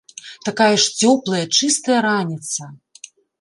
[0.47, 2.71] Такая ж цёплая, чыстая раніца!